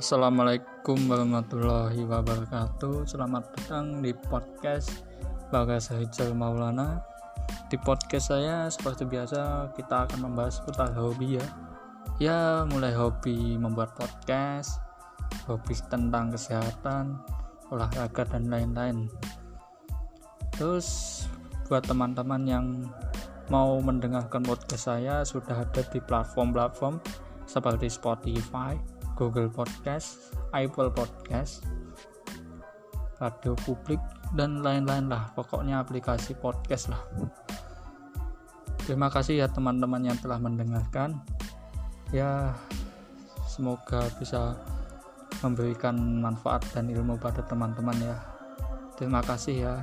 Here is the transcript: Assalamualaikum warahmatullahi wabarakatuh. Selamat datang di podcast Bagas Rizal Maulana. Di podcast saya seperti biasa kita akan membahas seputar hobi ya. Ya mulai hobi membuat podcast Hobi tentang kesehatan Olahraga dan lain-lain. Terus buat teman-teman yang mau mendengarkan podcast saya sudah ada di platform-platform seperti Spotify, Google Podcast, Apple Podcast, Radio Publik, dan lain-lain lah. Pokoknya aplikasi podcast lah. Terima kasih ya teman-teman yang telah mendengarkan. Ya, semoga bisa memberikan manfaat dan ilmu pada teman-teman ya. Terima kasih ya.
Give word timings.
Assalamualaikum 0.00 0.96
warahmatullahi 1.12 2.08
wabarakatuh. 2.08 3.04
Selamat 3.04 3.52
datang 3.52 4.00
di 4.00 4.16
podcast 4.16 5.04
Bagas 5.52 5.92
Rizal 5.92 6.32
Maulana. 6.32 7.04
Di 7.68 7.76
podcast 7.76 8.32
saya 8.32 8.64
seperti 8.72 9.04
biasa 9.04 9.70
kita 9.76 10.08
akan 10.08 10.24
membahas 10.24 10.56
seputar 10.56 10.96
hobi 10.96 11.36
ya. 11.36 11.46
Ya 12.16 12.64
mulai 12.64 12.96
hobi 12.96 13.60
membuat 13.60 13.92
podcast 13.92 14.80
Hobi 15.44 15.76
tentang 15.92 16.32
kesehatan 16.32 17.20
Olahraga 17.68 18.24
dan 18.24 18.48
lain-lain. 18.48 19.12
Terus 20.56 21.22
buat 21.68 21.86
teman-teman 21.86 22.42
yang 22.48 22.66
mau 23.52 23.78
mendengarkan 23.84 24.42
podcast 24.42 24.88
saya 24.90 25.22
sudah 25.28 25.60
ada 25.60 25.82
di 25.92 26.00
platform-platform 26.02 26.98
seperti 27.50 27.90
Spotify, 27.90 28.78
Google 29.18 29.50
Podcast, 29.50 30.30
Apple 30.54 30.94
Podcast, 30.94 31.66
Radio 33.18 33.58
Publik, 33.66 33.98
dan 34.38 34.62
lain-lain 34.62 35.10
lah. 35.10 35.34
Pokoknya 35.34 35.82
aplikasi 35.82 36.38
podcast 36.38 36.94
lah. 36.94 37.02
Terima 38.86 39.10
kasih 39.10 39.42
ya 39.42 39.46
teman-teman 39.50 40.06
yang 40.06 40.18
telah 40.22 40.38
mendengarkan. 40.38 41.18
Ya, 42.14 42.54
semoga 43.50 44.06
bisa 44.22 44.54
memberikan 45.42 46.22
manfaat 46.22 46.62
dan 46.70 46.86
ilmu 46.86 47.18
pada 47.18 47.42
teman-teman 47.50 47.98
ya. 47.98 48.16
Terima 48.94 49.26
kasih 49.26 49.66
ya. 49.66 49.74